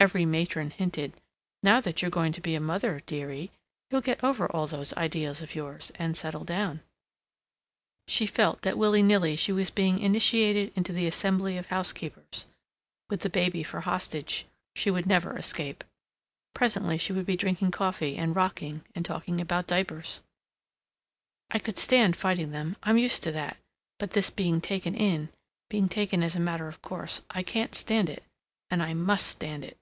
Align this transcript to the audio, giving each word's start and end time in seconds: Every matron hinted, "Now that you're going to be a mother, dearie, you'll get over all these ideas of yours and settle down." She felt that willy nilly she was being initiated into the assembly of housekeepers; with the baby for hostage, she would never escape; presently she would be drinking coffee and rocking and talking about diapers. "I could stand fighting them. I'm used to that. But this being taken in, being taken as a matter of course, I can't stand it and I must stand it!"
Every 0.00 0.24
matron 0.24 0.70
hinted, 0.70 1.20
"Now 1.62 1.82
that 1.82 2.00
you're 2.00 2.10
going 2.10 2.32
to 2.32 2.40
be 2.40 2.54
a 2.54 2.58
mother, 2.60 3.00
dearie, 3.04 3.50
you'll 3.90 4.00
get 4.00 4.24
over 4.24 4.50
all 4.50 4.66
these 4.66 4.94
ideas 4.94 5.42
of 5.42 5.54
yours 5.54 5.92
and 5.96 6.16
settle 6.16 6.42
down." 6.42 6.80
She 8.08 8.24
felt 8.24 8.62
that 8.62 8.78
willy 8.78 9.02
nilly 9.02 9.36
she 9.36 9.52
was 9.52 9.68
being 9.68 9.98
initiated 9.98 10.72
into 10.74 10.94
the 10.94 11.06
assembly 11.06 11.58
of 11.58 11.66
housekeepers; 11.66 12.46
with 13.10 13.20
the 13.20 13.28
baby 13.28 13.62
for 13.62 13.82
hostage, 13.82 14.46
she 14.74 14.90
would 14.90 15.04
never 15.04 15.36
escape; 15.36 15.84
presently 16.54 16.96
she 16.96 17.12
would 17.12 17.26
be 17.26 17.36
drinking 17.36 17.70
coffee 17.70 18.16
and 18.16 18.34
rocking 18.34 18.82
and 18.94 19.04
talking 19.04 19.38
about 19.38 19.66
diapers. 19.66 20.22
"I 21.50 21.58
could 21.58 21.76
stand 21.76 22.16
fighting 22.16 22.52
them. 22.52 22.76
I'm 22.82 22.96
used 22.96 23.22
to 23.24 23.32
that. 23.32 23.58
But 23.98 24.12
this 24.12 24.30
being 24.30 24.62
taken 24.62 24.94
in, 24.94 25.28
being 25.68 25.90
taken 25.90 26.22
as 26.22 26.34
a 26.34 26.40
matter 26.40 26.68
of 26.68 26.80
course, 26.80 27.20
I 27.28 27.42
can't 27.42 27.74
stand 27.74 28.08
it 28.08 28.24
and 28.70 28.82
I 28.82 28.94
must 28.94 29.26
stand 29.26 29.62
it!" 29.62 29.76